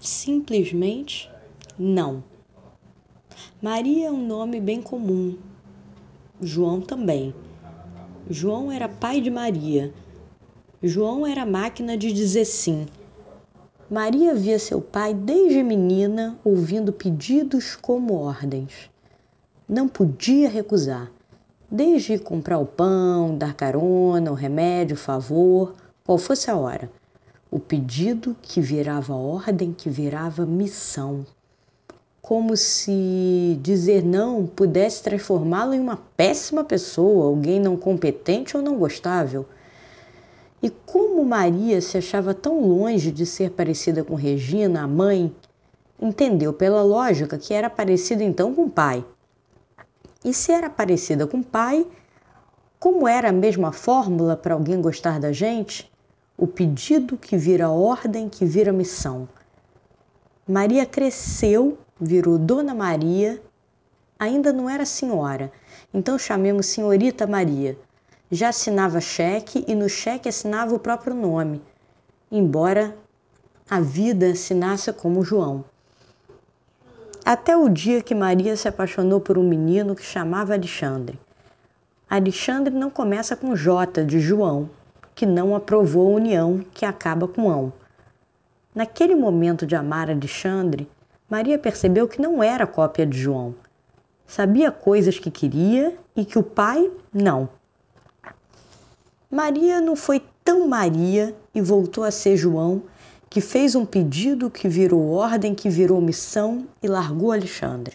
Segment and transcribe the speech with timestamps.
[0.00, 1.30] Simplesmente
[1.78, 2.24] não.
[3.60, 5.36] Maria é um nome bem comum.
[6.40, 7.34] João também.
[8.26, 9.92] João era pai de Maria.
[10.82, 12.86] João era máquina de dizer sim.
[13.90, 18.90] Maria via seu pai desde menina ouvindo pedidos como ordens.
[19.68, 21.12] Não podia recusar,
[21.70, 25.74] desde comprar o pão, dar carona, o remédio, o favor,
[26.06, 26.90] qual fosse a hora.
[27.50, 31.26] O pedido que virava ordem, que virava missão.
[32.22, 38.78] Como se dizer não pudesse transformá-lo em uma péssima pessoa, alguém não competente ou não
[38.78, 39.46] gostável.
[40.62, 45.34] E como Maria se achava tão longe de ser parecida com Regina, a mãe,
[46.00, 49.04] entendeu pela lógica que era parecida então com o pai.
[50.24, 51.84] E se era parecida com o pai,
[52.78, 55.89] como era a mesma fórmula para alguém gostar da gente?
[56.40, 59.28] O pedido que vira ordem, que vira missão.
[60.48, 63.42] Maria cresceu, virou Dona Maria,
[64.18, 65.52] ainda não era senhora,
[65.92, 67.78] então chamemos Senhorita Maria.
[68.30, 71.60] Já assinava cheque e no cheque assinava o próprio nome,
[72.32, 72.96] embora
[73.68, 75.62] a vida assinasse como João.
[77.22, 81.20] Até o dia que Maria se apaixonou por um menino que chamava Alexandre.
[82.08, 84.70] Alexandre não começa com J de João,
[85.20, 87.70] que não aprovou a união que acaba com ão.
[88.74, 90.88] Naquele momento de amar Alexandre,
[91.28, 93.54] Maria percebeu que não era cópia de João.
[94.26, 97.50] Sabia coisas que queria e que o pai não.
[99.30, 102.84] Maria não foi tão Maria e voltou a ser João,
[103.28, 107.94] que fez um pedido que virou ordem, que virou missão e largou Alexandre.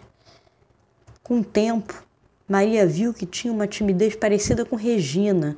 [1.24, 2.06] Com o tempo,
[2.48, 5.58] Maria viu que tinha uma timidez parecida com Regina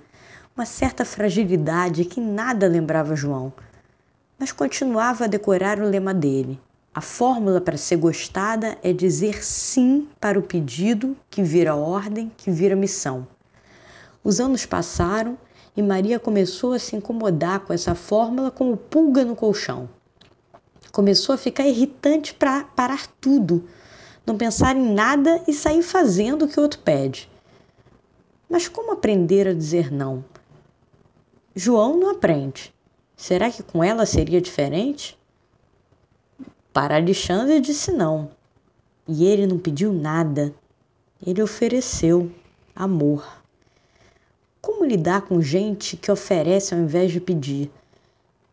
[0.57, 3.53] uma certa fragilidade que nada lembrava João,
[4.39, 6.59] mas continuava a decorar o lema dele.
[6.95, 12.49] A fórmula para ser gostada é dizer sim para o pedido que vira ordem, que
[12.49, 13.27] vira missão.
[14.23, 15.37] Os anos passaram
[15.75, 19.87] e Maria começou a se incomodar com essa fórmula como pulga no colchão.
[20.91, 23.63] Começou a ficar irritante para parar tudo,
[24.25, 27.29] não pensar em nada e sair fazendo o que o outro pede.
[28.49, 30.25] Mas como aprender a dizer não?
[31.59, 32.71] João não aprende.
[33.15, 35.17] Será que com ela seria diferente?
[36.71, 38.29] Para Alexandre disse não.
[39.07, 40.53] E ele não pediu nada.
[41.25, 42.31] Ele ofereceu
[42.75, 43.25] amor.
[44.61, 47.71] Como lidar com gente que oferece ao invés de pedir?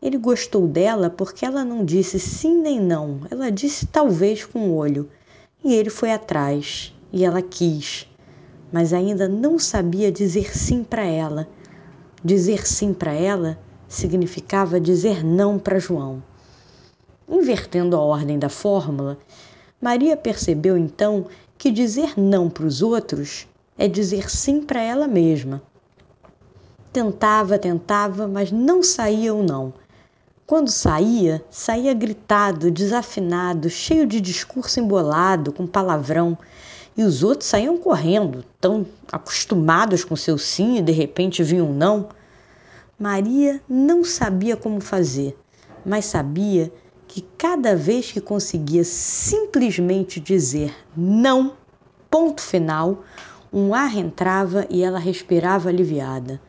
[0.01, 4.75] Ele gostou dela porque ela não disse sim nem não, ela disse talvez com o
[4.75, 5.07] olho.
[5.63, 8.09] E ele foi atrás, e ela quis,
[8.71, 11.47] mas ainda não sabia dizer sim para ela
[12.23, 16.23] Dizer sim para ela significava dizer não para João.
[17.27, 19.17] Invertendo a ordem da fórmula,
[19.81, 21.25] Maria percebeu então
[21.57, 25.61] que dizer não para os outros é dizer sim para ela mesma.
[26.91, 29.73] Tentava, tentava, mas não saía o não.
[30.47, 36.37] Quando saía, saía gritado, desafinado, cheio de discurso embolado, com palavrão,
[36.97, 41.73] e os outros saíam correndo, tão acostumados com seu sim e de repente vinham um
[41.73, 42.09] não.
[42.97, 45.37] Maria não sabia como fazer,
[45.85, 46.71] mas sabia
[47.07, 51.57] que cada vez que conseguia simplesmente dizer não,
[52.09, 53.03] ponto final,
[53.51, 56.41] um ar entrava e ela respirava aliviada.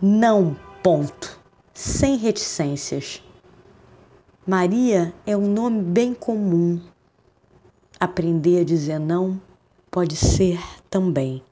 [0.00, 1.38] Não, ponto,
[1.74, 3.22] sem reticências.
[4.46, 6.80] Maria é um nome bem comum.
[7.98, 9.40] Aprender a dizer não
[9.90, 10.58] pode ser
[10.88, 11.42] também.